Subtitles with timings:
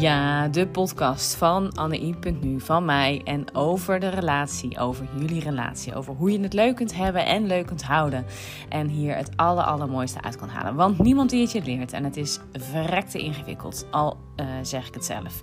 [0.00, 6.14] Ja, de podcast van Anne.nu, van mij en over de relatie, over jullie relatie, over
[6.14, 8.24] hoe je het leuk kunt hebben en leuk kunt houden.
[8.68, 10.74] En hier het aller, allermooiste uit kan halen.
[10.74, 14.94] Want niemand die het je leert en het is verrekte ingewikkeld, al uh, zeg ik
[14.94, 15.42] het zelf.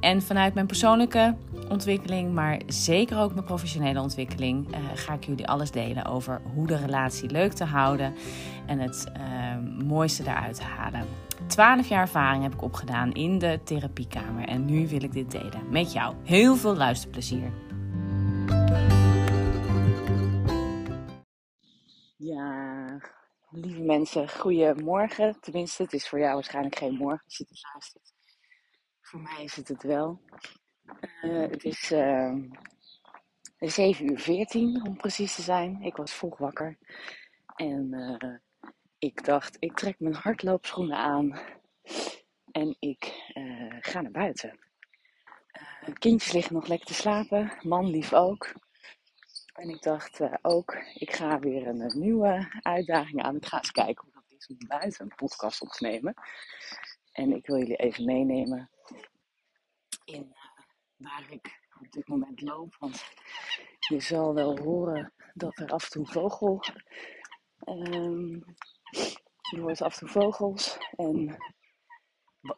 [0.00, 1.34] En vanuit mijn persoonlijke
[1.68, 6.66] ontwikkeling, maar zeker ook mijn professionele ontwikkeling, uh, ga ik jullie alles delen over hoe
[6.66, 8.14] de relatie leuk te houden
[8.66, 11.06] en het uh, mooiste daaruit te halen.
[11.46, 15.70] 12 jaar ervaring heb ik opgedaan in de therapiekamer en nu wil ik dit delen
[15.70, 16.14] met jou.
[16.24, 17.52] Heel veel luisterplezier.
[22.16, 22.98] Ja,
[23.50, 25.36] lieve mensen, goedemorgen.
[25.40, 28.17] Tenminste, het is voor jou waarschijnlijk geen morgen je het luistert.
[29.08, 30.20] Voor mij is het het wel.
[31.22, 32.34] Uh, het is uh,
[33.58, 35.82] 7 uur 14 om precies te zijn.
[35.82, 36.78] Ik was vroeg wakker.
[37.56, 38.34] En uh,
[38.98, 41.40] ik dacht, ik trek mijn hardloopschoenen aan.
[42.50, 44.58] En ik uh, ga naar buiten.
[45.98, 47.52] kindjes liggen nog lekker te slapen.
[47.62, 48.54] Man lief ook.
[49.52, 53.36] En ik dacht ook, ik ga weer een, nieuwe uitdaging aan.
[53.36, 56.14] Ik ga eens kijken hoe dat is om buiten een podcast op te nemen.
[57.12, 58.70] En ik wil jullie even meenemen
[60.08, 60.60] in uh,
[60.96, 62.76] waar ik op dit moment loop.
[62.78, 63.04] Want
[63.78, 66.62] je zal wel horen dat er af en toe vogel.
[67.66, 68.44] Um,
[69.40, 71.36] hoort af en toe vogels en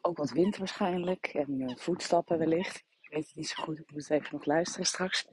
[0.01, 1.27] ook wat wind waarschijnlijk.
[1.27, 2.84] En uh, voetstappen wellicht.
[3.01, 5.27] Ik weet niet zo goed, ik moet even nog luisteren straks.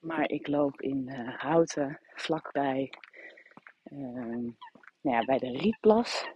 [0.00, 2.92] Maar ik loop in uh, Houten, vlakbij,
[3.84, 4.26] uh,
[5.00, 6.30] nou ja, bij de Rietplas.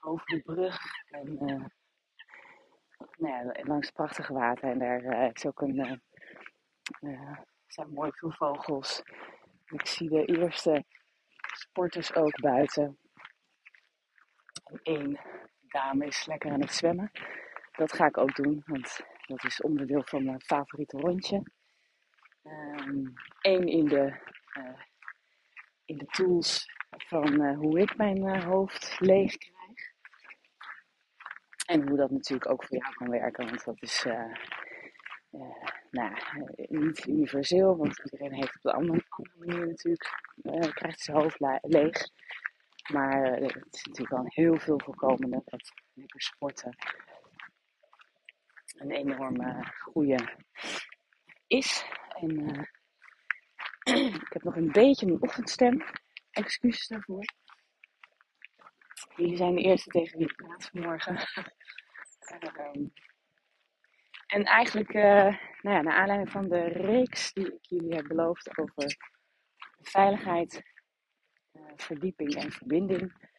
[0.00, 0.78] Over de brug.
[1.10, 1.72] En
[3.16, 4.70] nou langs prachtige water.
[4.70, 6.00] En daar is ook een,
[7.00, 9.02] uh, zijn mooi veel vogels.
[9.64, 10.84] Ik zie de eerste
[11.42, 12.98] sporters ook buiten.
[14.64, 15.20] En één
[15.68, 17.10] dame is lekker aan het zwemmen.
[17.72, 21.42] Dat ga ik ook doen, want dat is onderdeel van mijn favoriete rondje.
[22.42, 24.20] Eén um, in de,
[25.84, 29.36] in de tools van hoe ik mijn hoofd leeg.
[31.64, 34.34] En hoe dat natuurlijk ook voor jou kan werken, want dat is uh,
[35.30, 36.14] uh, nou,
[36.68, 39.04] niet universeel, want iedereen heeft op een andere,
[39.38, 40.22] manier natuurlijk,
[40.74, 42.08] krijgt zijn hoofd leeg.
[42.92, 46.76] Maar het is natuurlijk wel heel veel voorkomende dat lekker sporten
[48.78, 50.36] een enorme goede
[51.46, 51.84] is.
[52.08, 52.48] En
[54.14, 55.84] ik heb nog een beetje een ochtendstem,
[56.30, 57.24] excuses daarvoor.
[59.16, 61.18] Jullie zijn de eerste tegen wie ik praat vanmorgen.
[62.74, 62.92] um,
[64.34, 68.58] en eigenlijk, uh, nou ja, naar aanleiding van de reeks die ik jullie heb beloofd
[68.58, 68.96] over
[69.80, 70.62] veiligheid,
[71.52, 73.32] uh, verdieping en verbinding.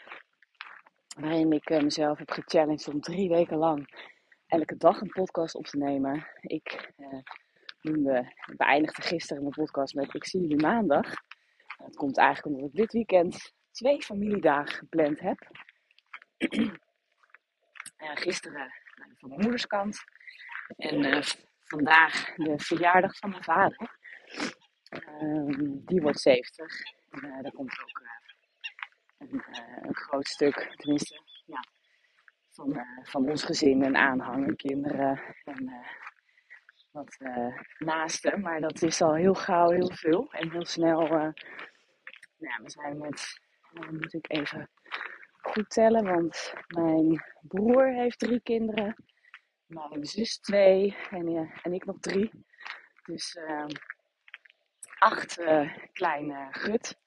[1.19, 4.09] Waarin ik uh, mezelf heb gechallenged om drie weken lang
[4.47, 6.27] elke dag een podcast op te nemen.
[6.41, 6.93] Ik
[8.57, 11.13] beëindigde gisteren mijn podcast met Ik zie jullie maandag.
[11.77, 15.47] Dat komt eigenlijk omdat ik dit weekend twee familiedagen gepland heb.
[16.37, 16.75] uh,
[18.25, 18.73] gisteren
[19.17, 20.03] van mijn moederskant.
[20.77, 21.21] En uh,
[21.63, 23.97] vandaag de verjaardag van mijn vader.
[25.21, 25.55] Uh,
[25.85, 26.81] die wordt 70.
[27.09, 28.01] En uh, daar komt ook
[29.17, 29.43] een,
[29.81, 31.59] een, groot stuk, tenminste, ja,
[32.49, 35.85] van, van ons gezin en aanhangen, kinderen en
[36.91, 37.17] wat
[37.77, 38.41] naasten.
[38.41, 41.07] Maar dat is al heel gauw heel veel en heel snel.
[41.07, 43.44] nou we zijn met,
[43.81, 44.69] dan moet ik even
[45.41, 48.95] goed tellen, want mijn broer heeft drie kinderen,
[49.65, 52.31] mijn zus twee en, uh, en ik nog drie.
[53.03, 53.65] Dus uh,
[54.97, 56.97] acht uh, kleine gut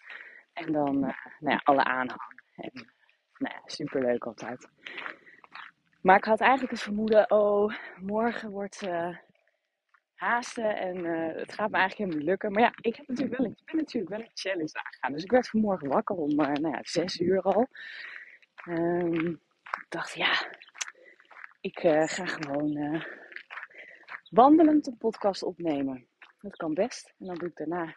[0.53, 2.43] en dan nou ja, alle aanhang.
[2.57, 2.71] En,
[3.39, 4.69] nou ja, superleuk altijd.
[6.01, 8.81] Maar ik had eigenlijk het vermoeden, oh, morgen wordt
[10.19, 11.05] haasten en
[11.39, 12.53] het gaat me eigenlijk helemaal niet lukken.
[12.53, 15.13] Maar ja, ik, heb natuurlijk wel ik ben natuurlijk wel een challenge aangegaan.
[15.13, 17.69] Dus ik werd vanmorgen wakker om nou ja, zes uur al.
[18.69, 20.53] Um, ik dacht, ja,
[21.61, 23.05] ik uh, ga gewoon uh,
[24.31, 26.09] wandelend een podcast opnemen.
[26.41, 27.15] Dat kan best.
[27.19, 27.97] En dan doe ik daarna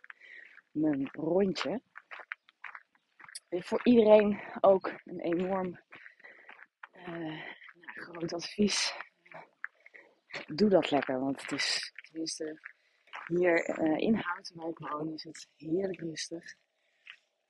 [0.72, 1.82] mijn rondje.
[3.50, 5.80] Voor iedereen ook een enorm
[7.08, 7.42] uh,
[7.94, 8.94] groot advies.
[10.48, 12.60] Doe dat lekker, want het is tenminste
[13.28, 13.68] hier
[13.98, 16.56] in Houten waar ik is het heerlijk rustig.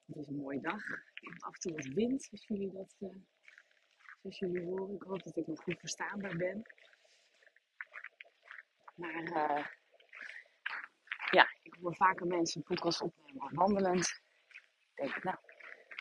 [0.06, 0.84] Het is een mooie dag.
[1.40, 3.10] Af en toe wat wind, als jullie dat uh,
[4.22, 4.96] zoals jullie horen.
[4.96, 6.62] Ik hoop dat ik nog goed verstaanbaar ben.
[8.96, 9.66] Maar uh,
[11.32, 14.22] ja, ik hoor vaker mensen podcast opnemen wandelend.
[14.96, 15.38] Ik denk, nou,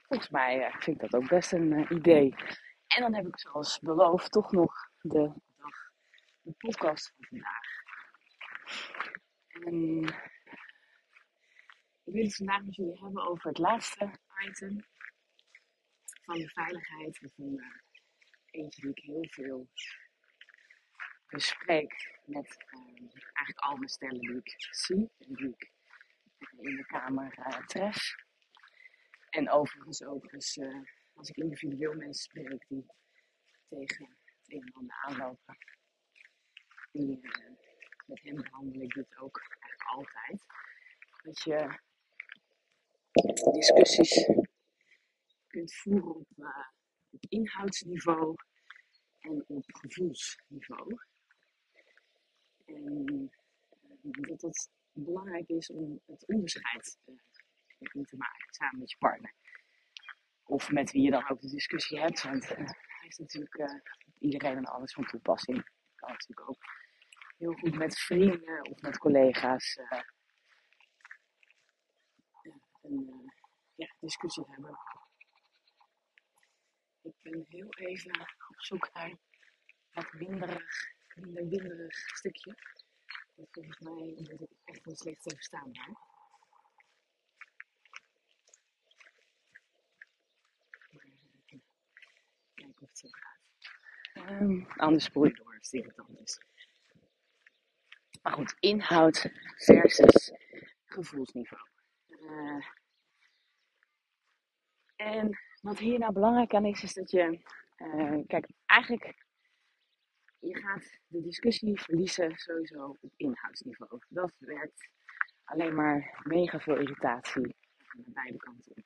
[0.07, 2.35] volgens mij vind ik dat ook best een idee.
[2.87, 5.33] En dan heb ik zoals beloofd toch nog de,
[6.43, 7.69] de podcast van vandaag.
[9.51, 10.01] En
[12.05, 14.11] ik wil het vandaag met jullie hebben over het laatste
[14.49, 14.85] item
[16.25, 17.19] van de veiligheid.
[17.19, 17.67] Van uh,
[18.51, 19.69] eentje die ik heel veel
[21.27, 25.73] bespreek met uh, eigenlijk al mijn stellen die ik zie en die ik
[26.59, 28.15] in de kamer tref.
[29.31, 30.59] En overigens ook dus,
[31.13, 32.87] als ik individueel mensen spreek die
[33.69, 35.59] tegen het een en ander aanlopen.
[36.93, 37.21] Die,
[38.07, 40.45] met hen behandel ik dit ook eigenlijk altijd.
[41.23, 41.81] Dat je
[43.53, 44.29] discussies
[45.47, 46.27] kunt voeren op,
[47.11, 48.35] op inhoudsniveau
[49.21, 50.99] en op gevoelsniveau.
[52.65, 53.31] En
[54.03, 57.15] uh, dat het belangrijk is om het onderscheid uh,
[57.79, 59.35] in te maken samen met je partner.
[60.43, 62.23] Of met wie je dan ook de discussie hebt.
[62.23, 63.83] Want hij is natuurlijk
[64.19, 65.65] iedereen en alles van toepassing.
[65.95, 66.80] Kan natuurlijk ook
[67.41, 69.79] heel goed met vrienden of met collega's
[72.83, 73.33] een
[73.75, 74.79] ja, discussie hebben.
[77.03, 79.17] Ik ben heel even op zoek naar
[79.91, 80.65] wat minder
[81.15, 82.55] winderig stukje.
[83.35, 85.73] Want volgens mij ben ik echt een slecht te verstaan.
[92.55, 93.39] Kijken of het zo gaat.
[94.31, 96.50] Um, anders spoel je door als het irritant is.
[98.23, 100.33] Maar goed, inhoud versus
[100.85, 101.63] gevoelsniveau.
[102.09, 102.67] Uh,
[104.97, 107.41] en wat hier nou belangrijk aan is, is dat je,
[107.77, 109.25] uh, kijk, eigenlijk,
[110.39, 114.01] je gaat de discussie verliezen sowieso op inhoudsniveau.
[114.09, 114.89] Dat werkt
[115.45, 117.57] alleen maar mega veel irritatie
[117.87, 118.85] aan beide kanten.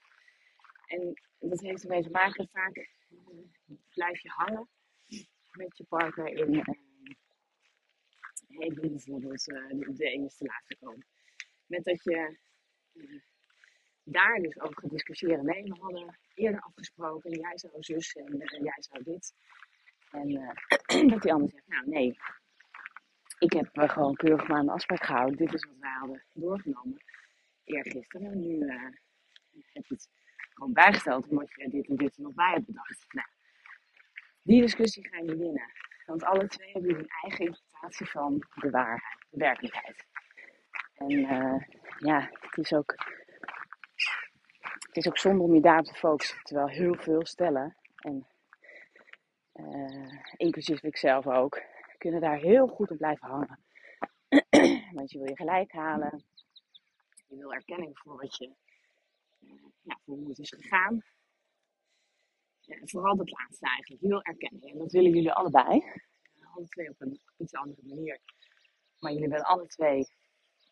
[0.86, 3.18] En dat heeft ermee te maken, vaak uh,
[3.88, 4.68] blijf je hangen
[5.50, 6.64] met je partner in,
[8.54, 10.30] uh, hey, bijvoorbeeld, uh, de,
[10.64, 11.06] gekomen.
[11.66, 12.38] Met dat je
[14.02, 15.44] daar dus over gaan discussiëren.
[15.44, 19.34] Nee, we hadden eerder afgesproken, jij zou zus en uh, jij zou dit.
[20.10, 22.16] En uh, dat die ander zegt, nou nee,
[23.38, 25.36] ik heb gewoon keurig maar een afspraak gehouden.
[25.36, 27.02] Dit is wat wij hadden doorgenomen
[27.64, 28.30] eergisteren.
[28.30, 28.70] En nu
[29.72, 30.08] heb je het
[30.54, 33.06] gewoon bijgesteld omdat je dit en dit nog bij hebt bedacht.
[33.08, 33.28] Nou,
[34.42, 35.72] die discussie ga je winnen.
[36.06, 40.06] Want alle twee hebben hun eigen interpretatie van de waarheid, de werkelijkheid.
[40.94, 41.08] En
[41.98, 42.94] ja, het is ook
[44.94, 46.42] het is ook zonde om je daarop te focussen.
[46.42, 48.26] Terwijl heel veel stellen, en
[49.54, 51.62] uh, inclusief ik zelf ook,
[51.98, 53.58] kunnen daar heel goed op blijven hangen.
[54.96, 56.24] Want je wil je gelijk halen.
[57.26, 58.52] Je wil erkenning voor wat je,
[59.82, 61.02] ja, voor hoe het is gegaan.
[62.66, 64.02] Vooral dat laatste eigenlijk.
[64.02, 64.72] Wil erkenning.
[64.72, 65.76] En dat willen jullie allebei.
[65.76, 68.20] Uh, alle twee op een iets andere manier.
[68.98, 70.06] Maar jullie willen alle twee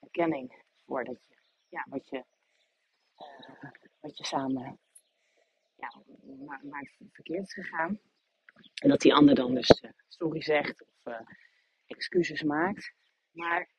[0.01, 1.37] erkenning voor dat je,
[1.69, 2.25] ja, wat je
[4.01, 4.79] wat je samen
[5.77, 6.03] ja,
[6.63, 8.01] maakt verkeerd is gegaan.
[8.75, 11.17] En dat die ander dan dus uh, sorry zegt of
[11.87, 12.95] excuses maakt.
[13.31, 13.71] Maar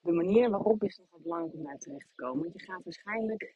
[0.00, 2.42] de manier waarop is nog wel belangrijk om daar terecht te komen.
[2.42, 3.54] Want je gaat waarschijnlijk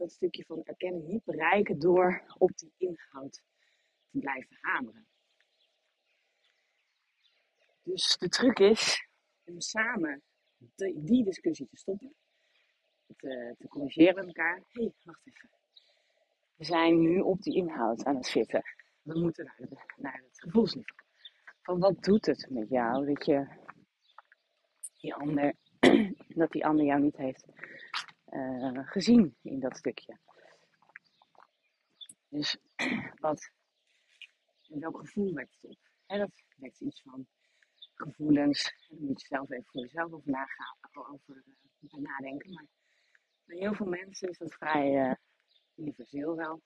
[0.00, 3.42] dat stukje van erkenning niet bereiken door op die inhoud
[4.10, 5.06] te blijven hameren.
[7.82, 9.08] Dus de truc is
[9.44, 10.22] om samen
[10.94, 12.14] die discussie te stoppen
[13.16, 14.56] te, te corrigeren met elkaar.
[14.56, 15.48] Hé, hey, wacht even.
[16.56, 18.62] We zijn nu op die inhoud aan het zitten.
[19.02, 20.98] We moeten naar, naar het gevoelsniveau.
[21.62, 23.46] Van wat doet het met jou dat je
[24.96, 25.54] die ander,
[26.40, 27.46] dat die ander jou niet heeft
[28.30, 30.18] uh, gezien in dat stukje.
[32.28, 32.56] Dus
[33.20, 33.50] wat,
[34.68, 35.78] welk gevoel wekt het op?
[36.06, 37.26] Dat wekt iets van
[37.94, 38.86] gevoelens.
[38.88, 41.44] Daar moet je zelf even voor jezelf over, nagaan, over
[41.80, 42.52] uh, nadenken.
[42.52, 42.66] Maar
[43.44, 45.14] bij heel veel mensen is dat vrij uh,
[45.74, 46.62] universeel wel.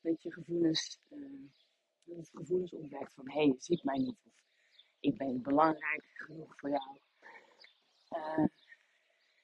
[0.00, 1.00] Dat je gevoelens,
[2.04, 4.18] dat gevoelens opwekt van hé, hey, je ziet mij niet.
[4.24, 4.32] Of
[5.00, 7.00] ik ben belangrijk genoeg voor jou.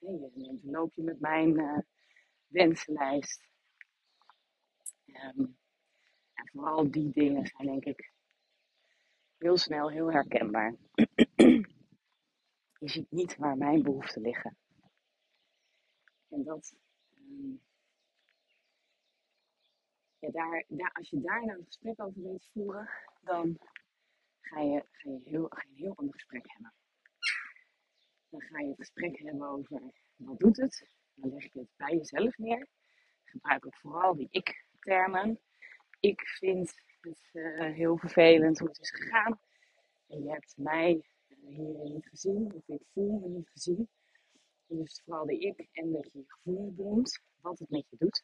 [0.01, 1.85] Uh, nee, je met mijn
[2.47, 3.49] wensenlijst.
[5.07, 5.59] Um,
[6.33, 8.13] en vooral die dingen zijn denk ik
[9.39, 10.75] heel snel heel herkenbaar.
[12.79, 14.57] je ziet niet waar mijn behoeften liggen.
[16.29, 16.75] En dat,
[17.15, 17.63] um,
[20.19, 22.91] ja, daar, daar, als je daar nou een gesprek over wilt voeren,
[23.21, 23.59] dan
[24.41, 26.78] ga je, ga je, heel, ga je een heel ander gesprek hebben.
[28.31, 29.83] Dan ga je het gesprek hebben over
[30.17, 30.89] wat doet het.
[31.15, 32.67] Dan leg je het bij jezelf neer.
[33.25, 35.41] Gebruik ook vooral die ik-termen.
[36.01, 39.41] Ik vind het uh, heel vervelend hoe het is gegaan.
[40.09, 43.89] En je hebt mij hier niet gezien, of ik voel me niet gezien.
[44.67, 48.23] Dus vooral de ik en dat je je gevoel benoemt, wat het met je doet.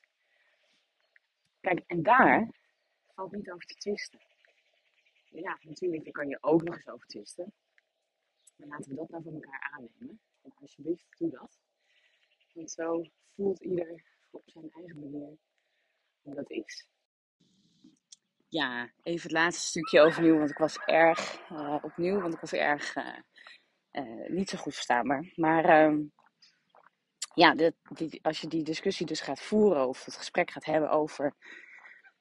[1.60, 2.48] Kijk, en daar
[3.14, 4.20] valt niet over te twisten.
[5.30, 7.52] Ja, natuurlijk, daar kan je ook nog eens over twisten.
[8.56, 10.20] Maar laten we dat nou van elkaar aannemen.
[10.42, 11.58] En alsjeblieft, doe dat.
[12.52, 15.36] Want zo voelt ieder op zijn eigen manier
[16.22, 16.88] hoe dat is.
[18.48, 22.52] Ja, even het laatste stukje overnieuw, want ik was erg uh, opnieuw, want ik was
[22.52, 23.18] erg uh,
[23.92, 25.32] uh, niet zo goed verstaanbaar.
[25.34, 26.02] Maar ehm,
[27.34, 27.72] ja,
[28.22, 31.34] als je die discussie dus gaat voeren of het gesprek gaat hebben over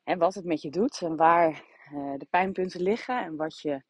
[0.04, 1.72] hè, wat het met je doet en waar
[2.18, 3.84] de pijnpunten liggen en wat, je,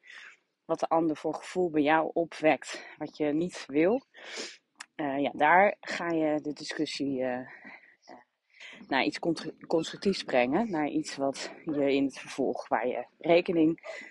[0.73, 4.01] wat de ander voor gevoel bij jou opwekt, wat je niet wil,
[4.95, 7.25] ja, daar ga je de discussie
[8.87, 9.19] naar iets
[9.67, 10.71] constructiefs brengen.
[10.71, 14.01] Naar iets wat je in het vervolg, waar je rekening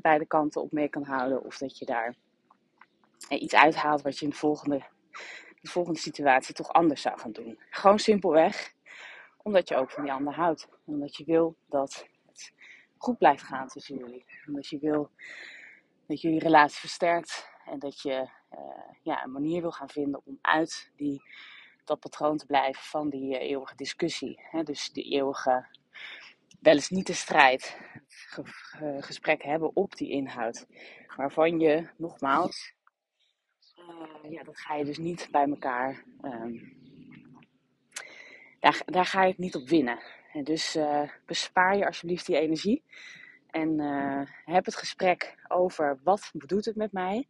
[0.00, 1.44] beide kanten op mee kan houden.
[1.44, 2.14] Of dat je daar
[3.28, 4.82] hè, iets uithaalt wat je in de volgende,
[5.60, 7.58] de volgende situatie toch anders zou gaan doen.
[7.70, 8.72] Gewoon simpelweg
[9.42, 10.68] omdat je ook van die ander houdt.
[10.84, 12.52] Omdat je wil dat het
[12.96, 14.24] goed blijft gaan tussen jullie.
[14.46, 15.10] Omdat je wil
[16.12, 17.50] dat jullie relatie versterkt.
[17.66, 21.22] En dat je uh, ja, een manier wil gaan vinden om uit die
[21.84, 24.40] dat patroon te blijven van die uh, eeuwige discussie.
[24.50, 24.62] Hè?
[24.62, 25.66] Dus die eeuwige,
[26.60, 27.76] wel eens niet de strijd,
[28.98, 30.66] gesprek hebben op die inhoud.
[31.16, 32.74] Waarvan je, nogmaals,
[33.78, 36.80] uh, ja, dat ga je dus niet bij elkaar, um,
[38.60, 39.98] daar, daar ga je het niet op winnen.
[40.32, 40.78] En dus
[41.26, 42.82] bespaar je alsjeblieft die energie.
[43.52, 43.78] En
[44.44, 47.28] heb het gesprek over wat doet het met mij.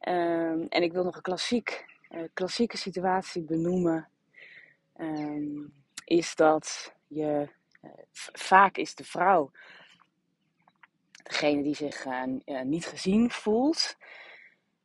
[0.00, 4.08] Um, en ik wil nog een klassiek uh, klassieke situatie benoemen,
[4.96, 5.72] um,
[6.04, 7.48] is dat je
[7.82, 7.90] uh,
[8.32, 9.50] vaak is de vrouw
[11.22, 12.06] degene die zich
[12.62, 13.96] niet gezien voelt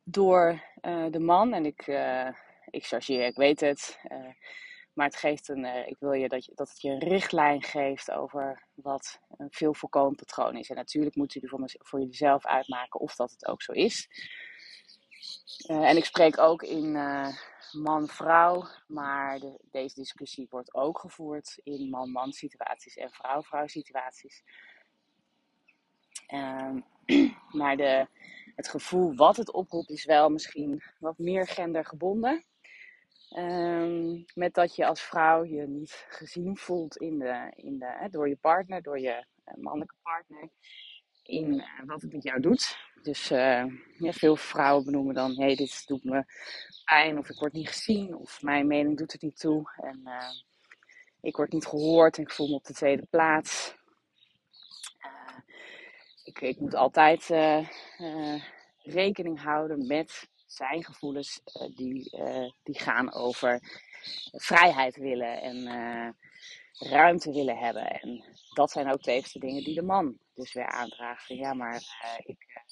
[0.02, 0.62] door
[1.10, 1.52] de man.
[1.52, 1.86] En ik,
[2.70, 3.98] ik chargeer, ik weet het.
[4.94, 8.10] Maar het geeft een, ik wil je dat, je dat het je een richtlijn geeft
[8.10, 10.70] over wat een veel voorkomend patroon is.
[10.70, 14.08] En natuurlijk moet jullie voor, voor jullie zelf uitmaken of dat het ook zo is.
[15.70, 17.28] Uh, en ik spreek ook in uh,
[17.72, 24.42] man-vrouw, maar de, deze discussie wordt ook gevoerd in man-man situaties en vrouw-vrouw situaties.
[26.34, 26.74] Uh,
[27.60, 28.06] maar de,
[28.54, 32.44] het gevoel wat het oproept is wel misschien wat meer gendergebonden.
[33.36, 38.08] Um, met dat je als vrouw je niet gezien voelt in de, in de, hè,
[38.08, 40.48] door je partner, door je eh, mannelijke partner
[41.22, 42.78] in uh, wat het met jou doet.
[43.02, 43.64] Dus uh,
[43.98, 46.24] ja, veel vrouwen benoemen dan: hé, hey, dit doet me
[46.84, 49.70] pijn, of ik word niet gezien, of mijn mening doet het niet toe.
[49.76, 50.30] En uh,
[51.20, 53.74] ik word niet gehoord en ik voel me op de tweede plaats.
[56.24, 57.26] ik, ik moet altijd
[58.82, 61.40] rekening houden met zijn gevoelens
[61.74, 62.10] die,
[62.62, 63.60] die gaan over
[64.32, 65.66] vrijheid willen en
[66.78, 67.90] ruimte willen hebben.
[67.90, 71.28] En dat zijn ook tevens de dingen die de man dus weer aandraagt.
[71.28, 71.82] ja, maar
[72.24, 72.62] ik,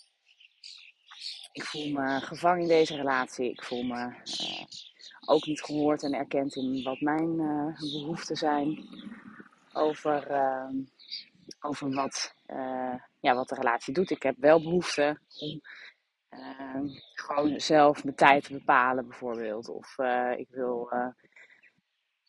[1.52, 3.50] ik voel me gevangen in deze relatie.
[3.50, 4.14] Ik voel me
[5.26, 7.36] ook niet gehoord en erkend in wat mijn
[7.78, 8.88] behoeften zijn.
[9.72, 10.74] Over, ehm,
[11.60, 12.34] over wat,
[13.20, 14.10] ja, wat de relatie doet.
[14.10, 15.60] Ik heb wel behoefte om
[16.32, 19.68] ehm, gewoon zelf mijn tijd bepalen, bijvoorbeeld.
[19.68, 19.98] Of
[20.36, 20.90] ik wil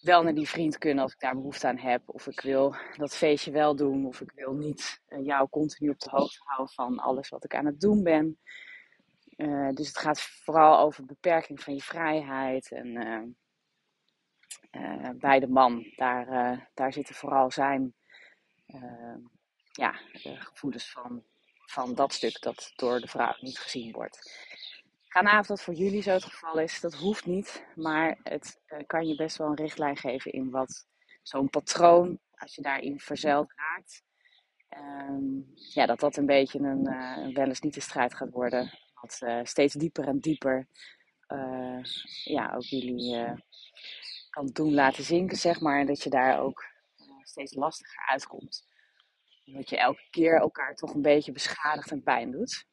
[0.04, 2.02] wel naar die vriend kunnen als ik daar behoefte aan heb.
[2.06, 4.06] Of ik wil dat feestje wel doen.
[4.06, 7.56] Of ik wil niet uh, jou continu op de hoogte houden van alles wat ik
[7.56, 8.38] aan het doen ben.
[9.74, 12.72] Dus het gaat vooral over beperking van je vrijheid.
[12.72, 13.38] En
[15.16, 17.94] bij de man, daar, daar zitten vooral zijn
[19.72, 21.24] ja, gevoelens van,
[21.74, 24.32] van dat stuk dat door de vrouw niet gezien wordt.
[25.08, 26.80] Ga na of dat voor jullie zo het geval is.
[26.80, 27.66] Dat hoeft niet.
[27.76, 30.88] Maar het uh, kan je best wel een richtlijn geven in wat
[31.22, 34.04] zo'n patroon, als je daarin verzeild raakt.
[35.10, 38.80] Um, ja, dat dat een beetje een uh, wel eens niet de strijd gaat worden.
[39.02, 40.68] Wat uh, steeds dieper en dieper
[42.24, 43.44] ja, ook jullie
[44.30, 45.80] kan doen laten zinken, zeg maar.
[45.80, 46.66] En dat je daar ook
[47.24, 48.68] steeds lastiger uitkomt.
[49.46, 52.66] Omdat je elke keer elkaar toch een beetje beschadigt en pijn doet.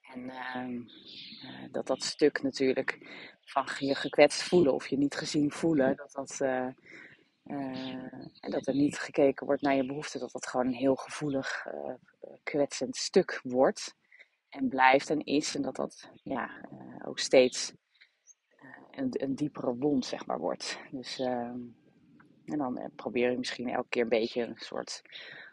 [0.00, 0.68] En uh,
[1.50, 2.98] uh, dat dat stuk natuurlijk
[3.40, 6.68] van je gekwetst voelen of je niet gezien voelen, dat, dat, uh,
[8.40, 11.66] en dat er niet gekeken wordt naar je behoeften, dat dat gewoon een heel gevoelig,
[12.42, 13.94] kwetsend stuk wordt
[14.48, 15.54] en blijft en is.
[15.54, 16.68] En dat dat ja,
[17.04, 17.72] ook steeds
[18.90, 20.78] een, een, diepere wond zeg maar, wordt.
[20.90, 21.60] Dus, ehm,
[22.48, 25.02] en dan probeer je misschien elke keer een beetje een soort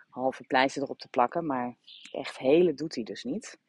[0.10, 1.76] halve pleister erop te plakken, maar
[2.12, 3.60] echt hele doet hij dus niet.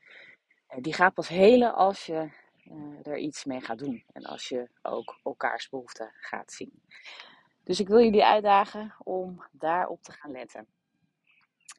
[0.80, 2.30] Die gaat pas helen als je
[2.64, 6.82] uh, er iets mee gaat doen en als je ook elkaars behoeften gaat zien.
[7.64, 10.66] Dus ik wil jullie uitdagen om daarop te gaan letten.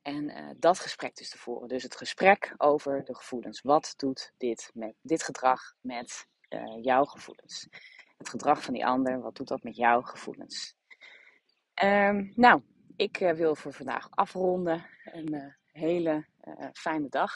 [0.02, 1.68] En uh, dat gesprek dus te voeren.
[1.68, 3.62] Dus het gesprek over de gevoelens.
[3.62, 6.28] Wat doet dit, met, dit gedrag met
[6.82, 7.68] jouw gevoelens?
[8.18, 10.77] Het gedrag van die ander, wat doet dat met jouw gevoelens?
[11.84, 12.62] Um, nou,
[12.96, 14.86] ik uh, wil voor vandaag afronden.
[15.04, 16.26] Een hele
[16.74, 17.32] fijne dag.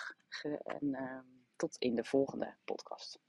[0.63, 1.23] En ehm,
[1.55, 3.19] tot in de volgende podcast.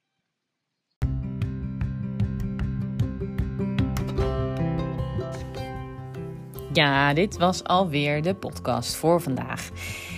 [6.73, 9.71] Ja, dit was alweer de podcast voor vandaag.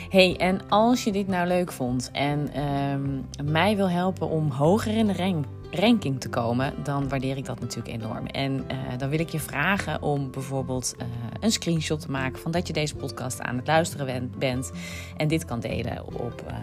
[0.09, 4.97] Hey, en als je dit nou leuk vond en um, mij wil helpen om hoger
[4.97, 8.27] in de rank, ranking te komen, dan waardeer ik dat natuurlijk enorm.
[8.27, 11.07] En uh, dan wil ik je vragen om bijvoorbeeld uh,
[11.41, 14.71] een screenshot te maken van dat je deze podcast aan het luisteren bent
[15.17, 16.57] en dit kan delen op uh,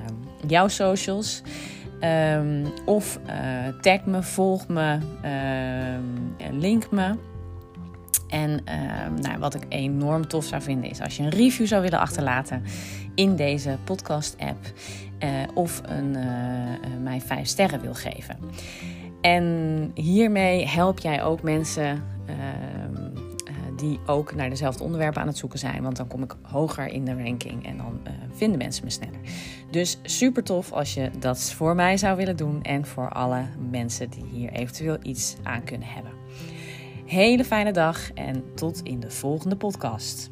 [0.47, 1.41] jouw socials.
[2.35, 3.19] Um, of
[3.81, 4.97] tag me, volg me,
[6.51, 7.30] link me.
[8.31, 11.81] En uh, nou, wat ik enorm tof zou vinden is als je een review zou
[11.81, 12.63] willen achterlaten
[13.15, 14.57] in deze podcast-app.
[15.23, 18.37] Uh, of een, uh, mij vijf sterren wil geven.
[19.21, 23.09] En hiermee help jij ook mensen ehm,
[23.75, 25.83] die ook naar dezelfde onderwerpen aan het zoeken zijn.
[25.83, 28.01] Want dan kom ik hoger in de ranking en dan
[28.33, 29.19] vinden mensen me sneller.
[29.71, 34.09] Dus super tof als je dat voor mij zou willen doen en voor alle mensen
[34.09, 36.20] die hier eventueel iets aan kunnen hebben
[37.11, 40.31] hele fijne dag en tot in de volgende podcast.